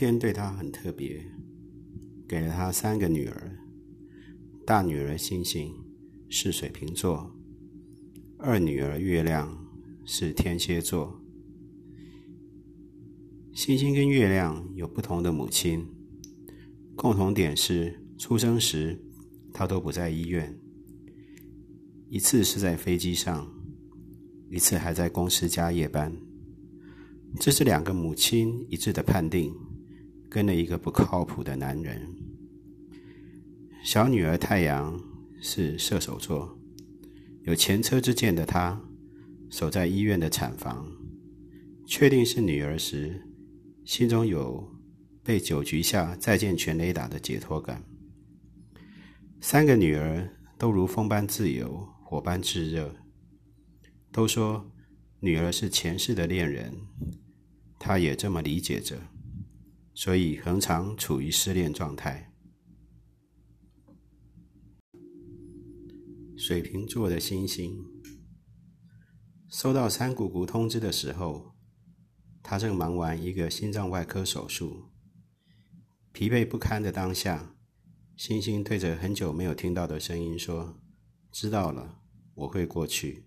[0.00, 1.22] 天对他很特别，
[2.26, 3.54] 给了他三个女儿。
[4.66, 5.74] 大女儿星星
[6.30, 7.30] 是水瓶座，
[8.38, 9.54] 二女儿月亮
[10.06, 11.20] 是天蝎座。
[13.52, 15.86] 星星跟月亮有不同的母亲，
[16.96, 18.98] 共同点是出生时
[19.52, 20.58] 她都不在医院，
[22.08, 23.46] 一次是在飞机上，
[24.48, 26.10] 一次还在公司加夜班。
[27.38, 29.54] 这是两个母亲一致的判定，
[30.30, 32.14] 跟了一个不靠谱的男人。
[33.82, 34.98] 小女儿太阳
[35.40, 36.56] 是射手座，
[37.42, 38.80] 有前车之鉴的她，
[39.50, 40.86] 守在医院的产房，
[41.86, 43.26] 确定是女儿时，
[43.84, 44.72] 心中有
[45.24, 47.82] 被酒局下再见全垒打的解脱感。
[49.40, 52.94] 三个女儿都如风般自由，火般炙热，
[54.12, 54.70] 都说
[55.20, 56.72] 女儿是前世的恋人。
[57.78, 58.98] 他也这么理解着，
[59.94, 62.32] 所以恒常处于失恋状态。
[66.36, 67.84] 水瓶座的星星
[69.48, 71.54] 收到三姑姑通知的时候，
[72.42, 74.90] 他正忙完一个心脏外科手术，
[76.12, 77.54] 疲惫不堪的当下，
[78.16, 80.80] 星星对着很久没有听到的声音说
[81.30, 82.00] ：“知道了，
[82.34, 83.26] 我会过去。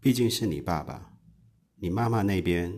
[0.00, 1.16] 毕竟是你爸爸。”
[1.80, 2.72] 你妈妈那边，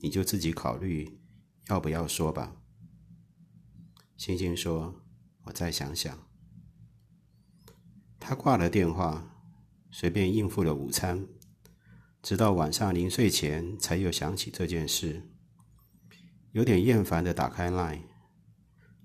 [0.00, 1.20] 你就自己考虑
[1.68, 2.56] 要不要说吧。
[4.16, 5.02] 星星说
[5.44, 6.26] ：“我再想想。”
[8.20, 9.44] 他挂了电话，
[9.90, 11.26] 随便应付了午餐，
[12.22, 15.30] 直到晚上临睡前才又想起这件事，
[16.52, 18.02] 有点厌烦的打开 LINE，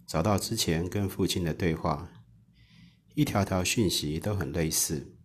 [0.06, 2.12] 找到之前跟父亲的对话，
[3.14, 5.16] 一条条讯息都很类似：“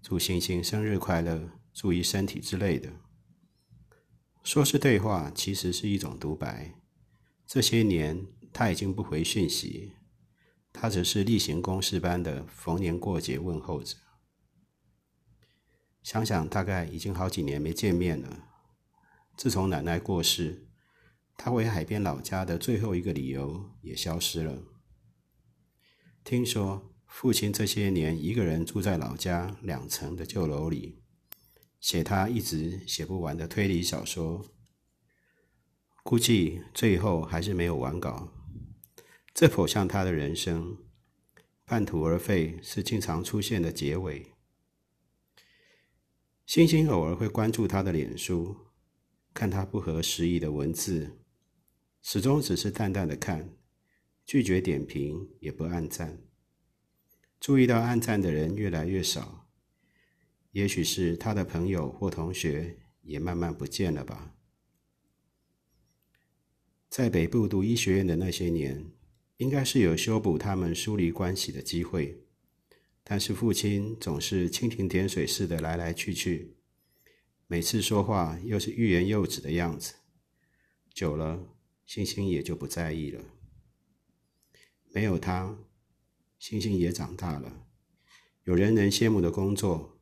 [0.00, 2.92] 祝星星生日快乐，注意身体”之类的。
[4.44, 6.74] 说是对话，其实是一种独白。
[7.46, 9.92] 这些年，他已经不回讯息，
[10.70, 13.96] 他只是例行公事般的逢年过节问候着。
[16.02, 18.44] 想想，大概已经好几年没见面了。
[19.34, 20.68] 自从奶奶过世，
[21.38, 24.62] 他回海边老家的最后一个理由也消失了。
[26.22, 31.03] 听说父亲这些年一个人住在老家两层的旧楼里。
[31.84, 34.42] 写他一直写不完的推理小说，
[36.02, 38.32] 估计最后还是没有完稿。
[39.34, 40.78] 这颇像他的人生，
[41.66, 44.32] 半途而废是经常出现的结尾。
[46.46, 48.56] 星星偶尔会关注他的脸书，
[49.34, 51.18] 看他不合时宜的文字，
[52.00, 53.58] 始终只是淡淡的看，
[54.24, 56.22] 拒绝点评，也不按赞。
[57.38, 59.43] 注意到按赞的人越来越少。
[60.54, 64.36] 也许是他的朋友或同学也慢慢不见了吧。
[66.88, 68.88] 在北部读医学院的那些年，
[69.38, 72.22] 应该是有修补他们疏离关系的机会，
[73.02, 76.54] 但是父亲总是蜻蜓点水似的来来去去，
[77.48, 79.94] 每次说话又是欲言又止的样子。
[80.92, 81.48] 久了，
[81.84, 83.24] 星星也就不在意了。
[84.92, 85.58] 没有他，
[86.38, 87.66] 星星也长大了，
[88.44, 89.93] 有人能羡慕的工作。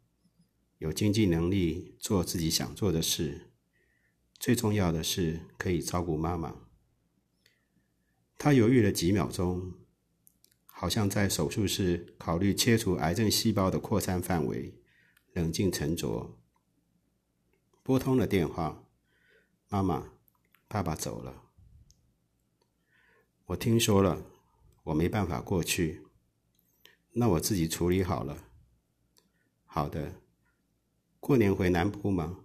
[0.82, 3.52] 有经济能力做自己想做的事，
[4.40, 6.56] 最重要的是可以照顾妈妈。
[8.36, 9.74] 他犹豫了几秒钟，
[10.66, 14.76] 好像在手术室考虑切除癌症细胞的扩散范围，
[15.34, 16.36] 冷静沉着。
[17.84, 18.88] 拨通了电话
[19.70, 20.14] ：“妈妈，
[20.66, 21.44] 爸爸走了。
[23.44, 24.26] 我听说了，
[24.82, 26.02] 我没办法过去，
[27.12, 28.48] 那我自己处理好了。
[29.64, 30.20] 好的。”
[31.22, 32.40] 过年回南部吗？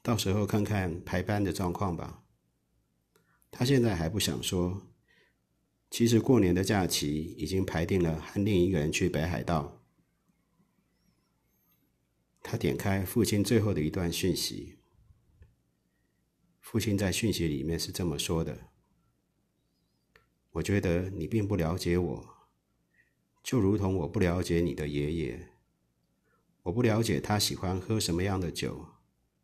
[0.00, 2.22] 到时候看看排班的状况吧。
[3.50, 4.86] 他现在还不想说，
[5.90, 9.82] 其实过年的假期已经排定了，和另一个人去北海道。
[12.44, 14.78] 他点开父亲最后的一段讯息，
[16.60, 18.70] 父亲在讯息里面是这么说的
[20.52, 22.34] ：“我觉得你并不了解我，
[23.42, 25.48] 就如同我不了解你的爷爷。”
[26.64, 28.86] 我不了解他喜欢喝什么样的酒，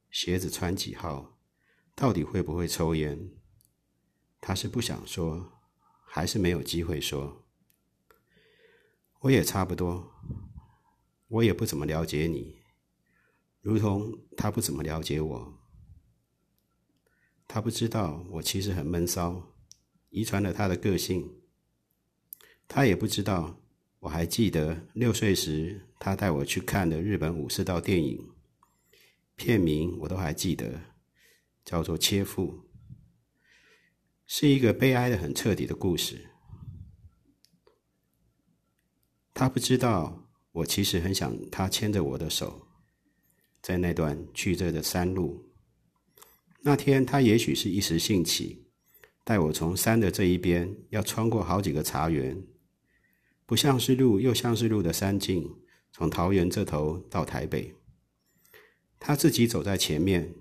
[0.09, 1.38] 鞋子穿几号，
[1.94, 3.31] 到底会不会抽烟。
[4.41, 5.53] 他是不想说，
[6.06, 7.44] 还是没有机会说？
[9.23, 10.12] 我也差不多，
[11.26, 12.62] 我也不怎么了解你，
[13.61, 15.59] 如同他不怎么了解我。
[17.49, 19.56] 他不知道我其实很闷骚，
[20.11, 21.41] 遗传了他的个性。
[22.69, 23.61] 他也不知道。
[24.00, 28.31] 我还记得六岁时，他带我去看的日本武士道电影，
[29.35, 30.81] 片名我都还记得，
[31.65, 32.53] 叫做《切腹》，
[34.27, 36.31] 是一个悲哀的很彻底的故事。
[39.35, 42.69] 他不知道，我其实很想他牵着我的手，
[43.61, 45.53] 在那段曲折的山路。
[46.62, 48.67] 那天，他也许是一时兴起，
[49.25, 52.44] 带我从山的这一边，要穿过好几个茶园，
[53.49, 55.56] 不像是路又像是路的山径，
[55.91, 57.75] 从桃园这头到台北。
[59.00, 60.35] 他自己走在前面。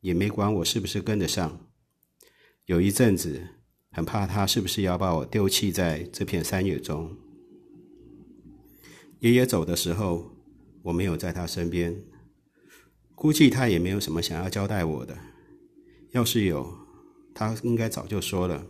[0.00, 1.58] 也没管我是不是跟得上。
[2.66, 3.48] 有一阵子，
[3.90, 7.16] 很怕他是不是要把我丢弃在这片山野中。
[9.18, 10.30] 爷爷走的时候，
[10.82, 12.04] 我没有在他身边，
[13.16, 15.18] 估计他也没有什么想要交代我的。
[16.12, 16.72] 要是有，
[17.34, 18.64] 他应该早就说了。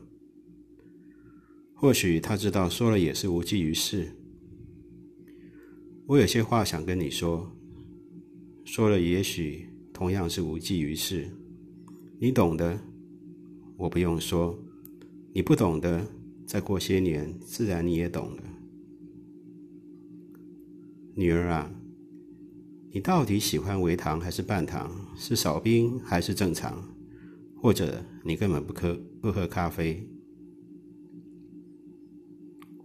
[1.76, 4.10] 或许他知道说了也是无济于事。
[6.06, 7.52] 我有些话想跟你说，
[8.64, 9.68] 说了也许。
[9.92, 11.26] 同样是无济于事，
[12.18, 12.78] 你懂的，
[13.78, 14.54] 我不用说；
[15.32, 16.06] 你不懂的，
[16.44, 18.42] 再过些年，自然你也懂了。
[21.14, 21.72] 女儿啊，
[22.92, 24.94] 你到底喜欢微糖还是半糖？
[25.16, 26.86] 是少冰还是正常？
[27.56, 30.06] 或者你根本不喝不喝咖啡？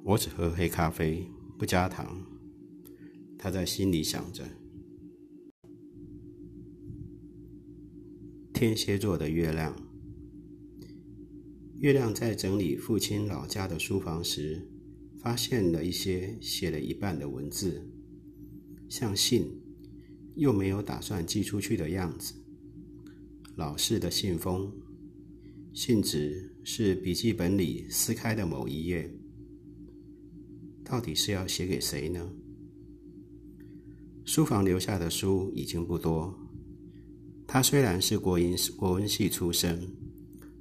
[0.03, 1.27] 我只喝黑咖啡，
[1.59, 2.25] 不加糖。
[3.37, 4.43] 他在心里想着。
[8.51, 9.75] 天蝎座的月亮，
[11.79, 14.67] 月亮在整理父亲老家的书房时，
[15.19, 17.87] 发现了一些写了一半的文字，
[18.89, 19.51] 像信，
[20.35, 22.33] 又没有打算寄出去的样子。
[23.55, 24.71] 老式的信封，
[25.73, 29.11] 信纸是笔记本里撕开的某一页，
[30.91, 32.19] 到底是要写给谁呢？
[34.25, 36.37] 书房留下的书已经不多。
[37.47, 39.87] 他虽然是国英国文系出身，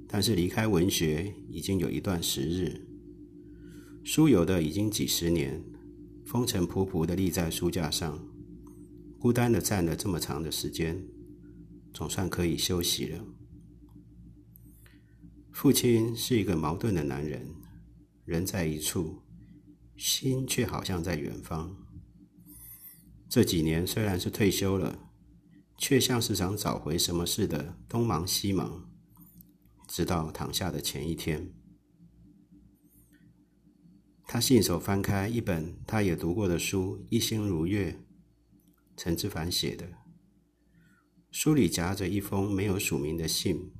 [0.07, 2.87] 但是离开文学已经有一段时日。
[4.05, 5.61] 书有的已经几十年，
[6.23, 8.17] 风尘仆仆的立在书架上，
[9.19, 10.97] 孤单的站了这么长的时间，
[11.93, 13.25] 总算可以休息了。
[15.51, 17.45] 父亲是一个矛盾的男人，
[18.23, 19.20] 人在一处，
[20.01, 21.77] 心却好像在远方。
[23.29, 25.07] 这几年虽然是退休了。
[25.81, 28.87] 却像是想找回什么似的，东忙西忙，
[29.87, 31.51] 直到躺下的前一天，
[34.27, 37.93] 他信手翻开一本他也读过的书《一心如月》，
[38.95, 39.91] 陈之凡写的。
[41.31, 43.73] 书里夹着一封没有署名的信，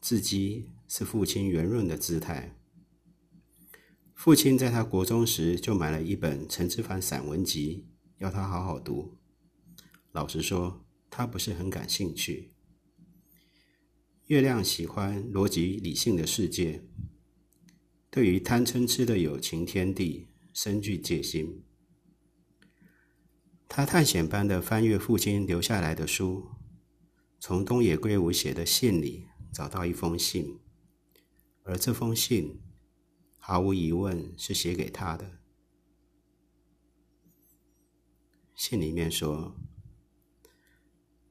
[0.00, 2.57] 字迹是父亲圆润的姿态。
[4.18, 7.86] 父亲在他国中时就买了一本陈之藩散文集，
[8.16, 9.16] 要他好好读。
[10.10, 12.50] 老实说，他不是很感兴趣。
[14.26, 16.82] 月亮喜欢逻辑理性的世界，
[18.10, 21.62] 对于贪嗔痴的友情天地深具戒心。
[23.68, 26.48] 他探险般的翻阅父亲留下来的书，
[27.38, 30.58] 从东野圭吾写的信里找到一封信，
[31.62, 32.60] 而这封信
[33.50, 35.38] 毫无疑问是写给他的。
[38.54, 39.56] 信里面说。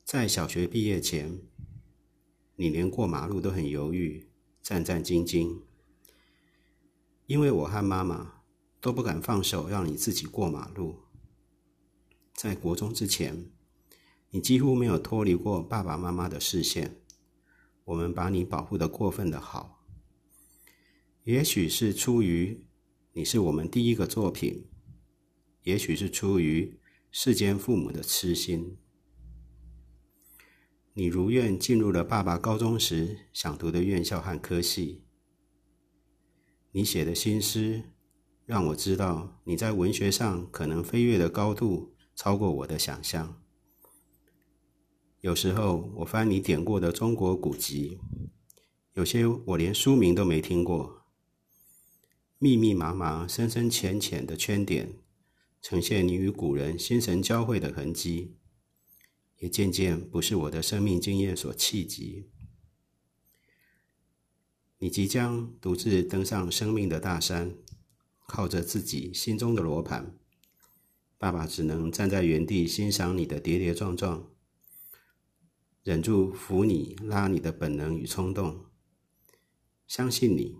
[0.04, 1.40] 在小学毕业前，
[2.56, 4.32] 你连过马路都很犹豫、
[4.64, 5.62] 战战兢兢，
[7.28, 8.42] 因为我和妈妈
[8.82, 11.04] 都不敢放手让你自己过马路。
[12.34, 13.52] 在国中之前，
[14.32, 17.00] 你几乎没有脱离过爸爸妈妈的视线，
[17.86, 19.77] 我们把你保护的过分的好。
[21.28, 22.64] 也许是出于
[23.12, 24.66] 你是我们第一个作品，
[25.64, 26.80] 也许是出于
[27.12, 28.78] 世间父母的痴心。
[30.94, 35.04] 你如愿进入了爸爸高中时想读的院校和科系。
[36.72, 37.84] 你写的新诗，
[38.46, 43.44] 让我知道你在文学上可能飞跃的高度超过我的想象。
[45.20, 48.00] 有时候我翻你点过的中国古籍，
[48.94, 51.04] 有些我连书名都没听过，
[52.40, 54.98] 密密麻麻、深深浅浅的圈点，
[55.62, 58.36] 呈现你与古人心神交汇的痕迹。
[59.40, 62.30] 也渐渐不是我的生命经验所企及。
[64.80, 67.56] 你即将独自登上生命的大山，
[68.28, 70.16] 靠着自己心中的罗盘，
[71.20, 74.28] 爸爸只能站在原地欣赏你的跌跌撞撞，
[75.84, 78.66] 忍住扶你、拉你的本能与冲动，
[79.88, 80.58] 相信你，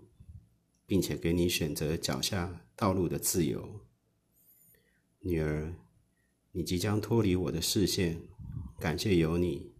[0.88, 3.82] 并且给你选择脚下道路的自由。
[5.20, 5.74] 女儿，
[6.52, 8.22] 你即将脱离我的视线。
[8.80, 9.74] 感谢有你，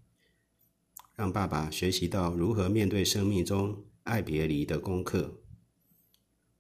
[1.14, 5.40] 让爸爸学习到如何面对生命中爱别离的功课。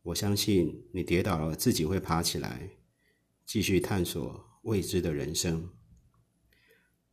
[0.04, 2.70] 我相信你跌倒了，自己会爬起来，
[3.44, 5.68] 继续探索未知的人生。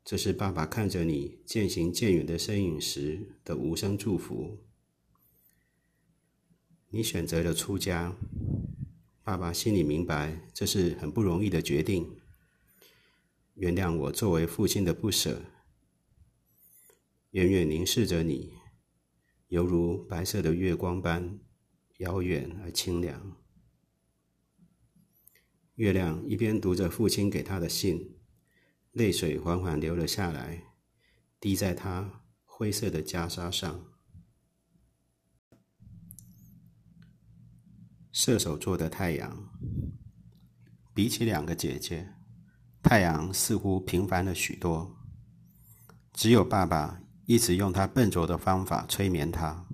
[0.05, 4.64] 这是爸爸看着你渐行渐远的身影时的无声祝福。
[6.95, 8.15] 你选择了出家，
[9.21, 12.21] 爸爸心里明白这是很不容易的决定。
[13.55, 15.41] 原谅我作为父亲的不舍。
[17.31, 18.53] 远远凝视着你，
[19.49, 21.37] 犹如白色的月光般
[21.97, 23.35] 遥远而清凉。
[25.73, 28.15] 月亮一边读着父亲给他的信，
[28.93, 30.63] 泪水缓缓流了下来，
[31.41, 33.94] 滴在他灰色的袈裟上。
[38.17, 39.49] 射手座的太阳，
[40.93, 42.13] 比起两个姐姐，
[42.81, 44.95] 太阳似乎平凡了许多。
[46.13, 47.01] 只有爸爸。
[47.27, 49.65] 一直用他笨拙的方法催眠他。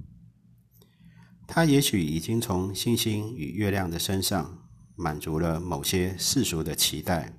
[1.45, 7.37] 他也许已经从星星与月亮的身上满足了某些世俗的期待，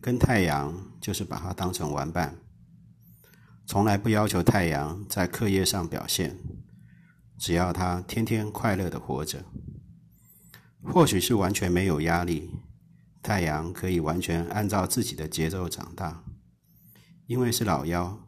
[0.00, 2.38] 跟太阳就是把他当成玩伴，
[3.66, 6.38] 从来不要求太阳在课业上表现，
[7.36, 9.44] 只要他天天快乐的活着。
[10.84, 12.50] 或许是完全没有压力，
[13.22, 16.24] 太阳可以完全按照自己的节奏长大，
[17.26, 18.20] 因为是老幺。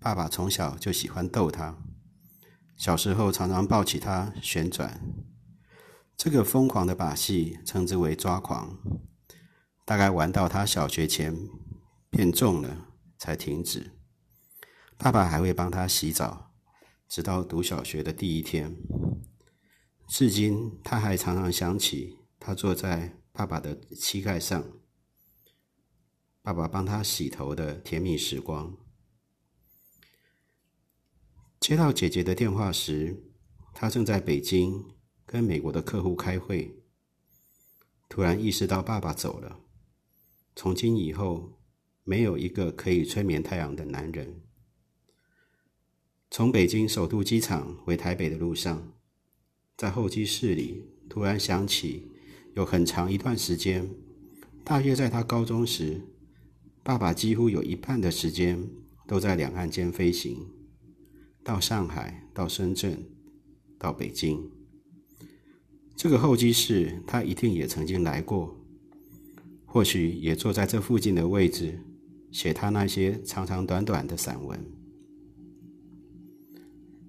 [0.00, 1.76] 爸爸从小就喜欢逗他，
[2.76, 5.00] 小时候常常抱起他旋转。
[6.16, 8.78] 这个疯狂的把戏称之为抓狂，
[9.84, 11.36] 大概玩到他小学前
[12.10, 12.86] 变重了
[13.18, 13.92] 才停止。
[14.96, 16.52] 爸爸还会帮他洗澡，
[17.08, 18.76] 直到读小学的第一天。
[20.08, 24.72] 至今他还常常想起他坐在爸爸的膝盖上，
[26.40, 28.74] 爸爸帮他洗头的甜蜜时光。
[31.60, 33.22] 接到姐姐的电话时，
[33.74, 34.82] 她正在北京
[35.26, 36.82] 跟美国的客户开会。
[38.08, 39.60] 突然意识到爸爸走了，
[40.56, 41.60] 从今以后
[42.02, 44.42] 没有一个可以催眠太阳的男人。
[46.30, 48.97] 从北京首都机场回台北的路上，
[49.78, 52.10] 在候机室里突然想起，
[52.56, 53.88] 有很长一段时间，
[54.64, 56.02] 大约在他高中时，
[56.82, 58.60] 爸爸几乎有一半的时间
[59.06, 60.44] 都在两岸间飞行。
[61.44, 63.04] 到上海，到深圳，
[63.78, 64.50] 到北京，
[65.94, 68.58] 这个候机室他一定也曾经来过，
[69.64, 71.78] 或许也坐在这附近的位置，
[72.32, 74.60] 写他那些长长短短的散文。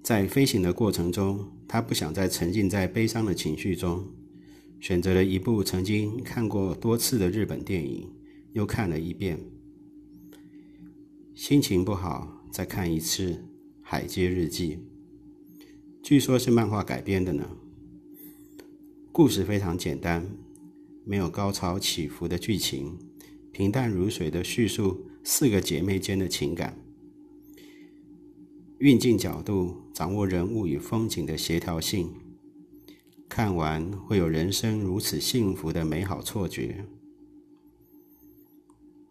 [0.04, 4.04] 在飞行的过程中，他不想再沉浸在悲伤的情绪中，
[4.80, 8.12] 选择了一部曾经看过多次的日本电影，
[8.54, 9.38] 又看了一遍。
[11.32, 13.30] 心情不好，再看一次。
[13.82, 14.78] 《海街日记》
[16.02, 17.48] 据说是漫画改编的呢。
[19.12, 20.28] 故事非常简单，
[21.04, 22.98] 没有高潮起伏的剧情，
[23.52, 26.76] 平淡如水的叙述四个姐妹间的情感，
[28.80, 32.10] 运镜角度，掌握人物与风景的协调性，
[33.28, 36.82] 看完会有人生如此幸福的美好错觉。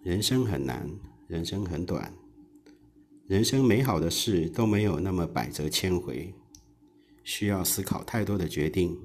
[0.02, 0.90] 人生很难，
[1.28, 2.12] 人生很短。
[3.28, 6.34] 人生美好的事都没有那么百折千回，
[7.24, 9.00] 需要思考太多的决定，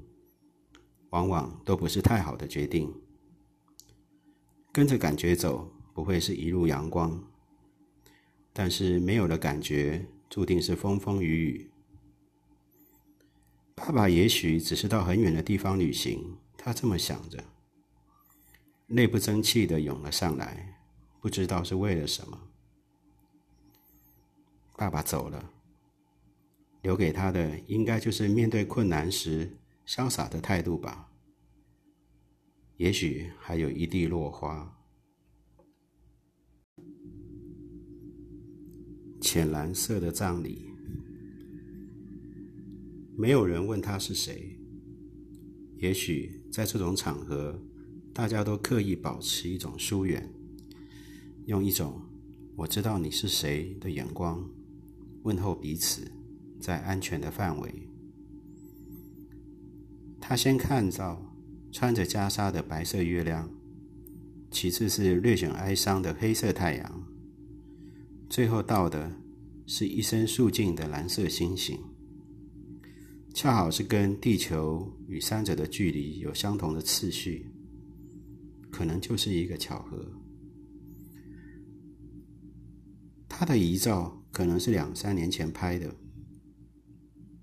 [1.11, 2.91] 往往都不是太好的决定。
[4.71, 7.23] 跟着感觉走，不会是一路阳光，
[8.51, 10.03] 但是没有了感觉，
[10.35, 11.71] 注定是风风雨雨。
[13.73, 17.41] 爸爸也许只是到很远的地方旅行，他这么想着，
[18.87, 20.77] 泪不争气的涌了上来，
[21.21, 22.37] 不知道是为了什么。
[24.75, 25.53] 爸爸走了，
[26.81, 31.09] 留给他的应该就是面对困难时潇洒的态度吧。
[32.75, 34.74] 也许还有一地落花。
[39.25, 40.69] 浅蓝色的葬礼，
[43.17, 44.55] 没有人问他是谁。
[45.79, 47.59] 也许在这种场合，
[48.13, 50.31] 大家都刻意保持一种疏远，
[51.47, 51.99] 用一种
[52.55, 54.47] “我知道你是谁”的眼光。
[55.23, 56.03] 问候彼此，
[56.59, 57.89] 在安全的范围。
[60.21, 61.35] 他先看到
[61.71, 63.49] 穿着袈裟的白色月亮，
[64.51, 67.07] 其次是略显哀伤的黑色太阳，
[68.29, 69.11] 最后到的
[69.65, 71.79] 是一身素净的蓝色星星，
[73.33, 77.51] 恰好是跟地球与三者的距离有相同的次序，
[78.71, 80.05] 可能就是一个巧合。
[83.27, 84.21] 他的遗照。
[84.35, 85.95] 可能是两三年前拍的，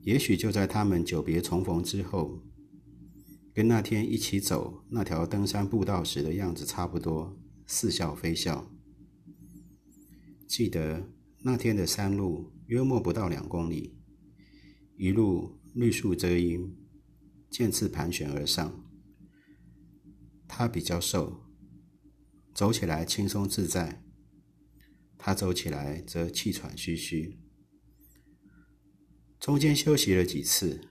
[0.03, 2.43] 也许就在他们久别重逢之后，
[3.55, 7.35] 跟那天一起走那条登山步道时的样子差不多，
[7.67, 8.71] 似笑非笑。
[10.53, 13.97] 记得那天的山路约莫不到两公里，
[14.99, 16.77] 一路绿树遮阴，
[17.49, 18.85] 渐次盘旋而上。
[20.47, 21.47] 他比较瘦，
[22.55, 24.05] 走起来轻松自在。
[25.17, 27.41] 他走起来则气喘吁吁。
[29.41, 30.91] 中间休息了几次，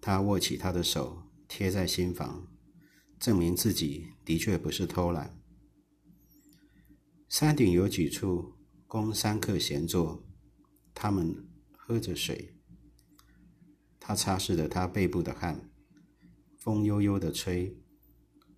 [0.00, 2.46] 他握起他的手，贴在心房，
[3.18, 5.37] 证明自己的确不是偷懒。
[7.28, 8.54] 山顶有几处
[8.86, 10.24] 供山客闲坐，
[10.94, 12.54] 他们喝着水。
[14.00, 15.70] 他擦拭着他背部的汗，
[16.56, 17.76] 风悠悠的吹，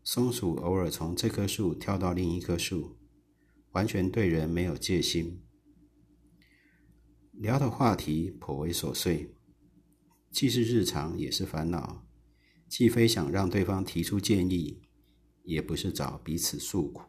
[0.04, 2.96] 松鼠偶尔从这棵树跳到另一棵树。
[3.72, 5.44] 完全对人没有戒心，
[7.30, 9.32] 聊的话题颇为琐碎，
[10.32, 12.04] 既是日常也是烦恼，
[12.68, 14.82] 既非想让对方提出建议，
[15.44, 17.04] 也不是找彼此诉苦。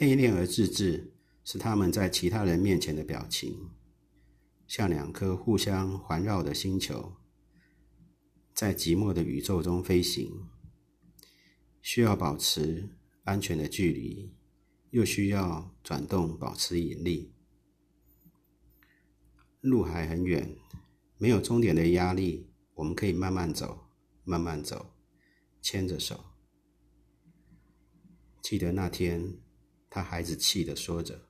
[0.00, 1.12] 内敛而自制
[1.44, 3.70] 是他们在其他人面前的表情，
[4.66, 7.12] 像两颗互相环绕的星球，
[8.54, 10.48] 在寂寞的宇宙中飞行，
[11.80, 12.96] 需要保持。
[13.24, 14.34] 安全的距离，
[14.90, 17.32] 又需要转动保持引力。
[19.60, 20.56] 路还很远，
[21.18, 23.86] 没有终点的压力，我们可以慢慢走，
[24.24, 24.94] 慢慢走，
[25.60, 26.24] 牵着手。
[28.42, 29.34] 记得那天，
[29.90, 31.28] 他孩子气地说着：“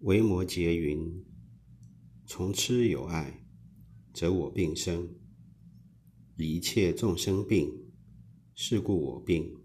[0.00, 1.22] 维摩诘云。”
[2.26, 3.42] 从痴有爱，
[4.14, 5.08] 则我病生；
[6.36, 7.90] 一切众生病，
[8.54, 9.64] 是故我病。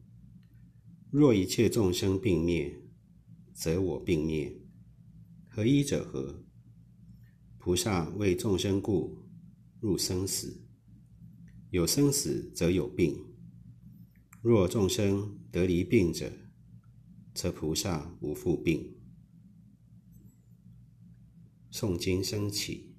[1.11, 2.81] 若一切众生病灭，
[3.53, 4.59] 则我病灭。
[5.47, 6.43] 何以者何？
[7.59, 9.24] 菩萨为众生故，
[9.85, 10.63] 入生死。
[11.69, 13.23] 有生死，则有病。
[14.41, 16.31] 若众生得离病者，
[17.35, 18.95] 则菩萨无复病。
[21.71, 22.95] 诵经升起，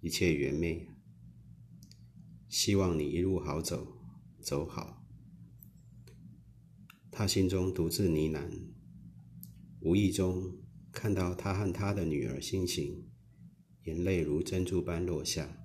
[0.00, 0.94] 一切圆满。
[2.48, 3.98] 希望你一路好走，
[4.40, 5.04] 走好。
[7.10, 8.48] 他心中独自呢喃，
[9.80, 10.56] 无意中
[10.92, 13.10] 看到他和他的女儿欣欣，
[13.86, 15.58] 眼泪如珍珠般落下。